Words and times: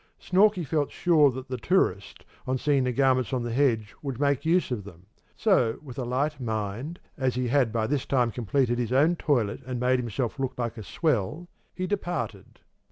Snorkey 0.19 0.63
felt 0.63 0.89
sure 0.89 1.29
that 1.29 1.47
the 1.47 1.57
tourist, 1.59 2.25
on 2.47 2.57
seeing 2.57 2.85
the 2.85 2.91
garments 2.91 3.33
on 3.33 3.43
the 3.43 3.53
hedge 3.53 3.93
would 4.01 4.19
make 4.19 4.43
use 4.47 4.71
of 4.71 4.83
them; 4.83 5.05
so, 5.35 5.77
with 5.83 5.99
a 5.99 6.03
light 6.03 6.39
mind, 6.41 6.99
as 7.19 7.35
he 7.35 7.49
had 7.49 7.71
by 7.71 7.85
this 7.85 8.07
time 8.07 8.31
completed 8.31 8.79
his 8.79 8.91
own 8.91 9.15
toilet 9.15 9.61
and 9.63 9.79
made 9.79 9.99
himself 9.99 10.39
look 10.39 10.57
like 10.57 10.75
a 10.75 10.81
swell, 10.81 11.47
he 11.75 11.85
departed. 11.85 12.61